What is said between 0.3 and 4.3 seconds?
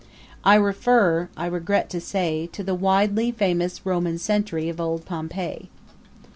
I refer, I regret to say, to the widely famous Roman